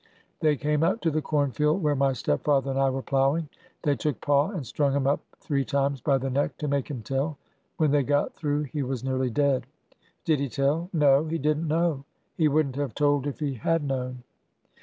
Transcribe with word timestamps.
They 0.39 0.55
came 0.55 0.83
out 0.83 1.03
to 1.03 1.11
the 1.11 1.21
corn 1.21 1.51
field 1.51 1.83
where 1.83 1.95
my 1.95 2.13
stepfather 2.13 2.71
and 2.71 2.79
I 2.79 2.89
were 2.89 3.03
plowing. 3.03 3.49
They 3.83 3.95
took 3.95 4.19
pa 4.19 4.49
and 4.49 4.65
strung 4.65 4.93
him 4.93 5.05
up 5.05 5.19
three 5.37 5.63
times 5.63 6.01
by 6.01 6.17
the 6.17 6.31
neck 6.31 6.57
to 6.57 6.67
make 6.67 6.87
him 6.89 7.03
tell. 7.03 7.37
When 7.77 7.91
they 7.91 8.01
got 8.01 8.33
through 8.33 8.63
he 8.63 8.81
was 8.81 9.03
nearly 9.03 9.29
dead."" 9.29 9.67
Did 10.25 10.39
he 10.39 10.49
tell?" 10.49 10.89
No. 10.91 11.25
He 11.25 11.37
did 11.37 11.59
n't 11.59 11.67
know. 11.67 12.03
He 12.35 12.47
would 12.47 12.69
n't 12.69 12.77
have 12.77 12.95
told 12.95 13.27
if 13.27 13.39
he 13.39 13.53
had 13.53 13.83
known." 13.83 14.23